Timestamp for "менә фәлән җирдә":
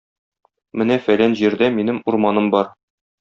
0.81-1.69